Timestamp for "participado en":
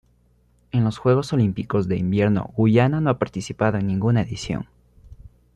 3.19-3.85